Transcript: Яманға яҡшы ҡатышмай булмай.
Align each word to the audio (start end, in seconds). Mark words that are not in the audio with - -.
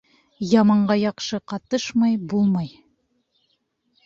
Яманға 0.51 0.95
яҡшы 1.01 1.39
ҡатышмай 1.53 2.17
булмай. 2.33 2.73